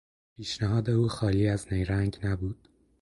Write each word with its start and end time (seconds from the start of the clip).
پیشنهاد 0.37 0.89
او 0.89 1.07
خالی 1.07 1.47
از 1.47 1.67
نیرنگ 1.73 2.17
نبود. 2.23 2.69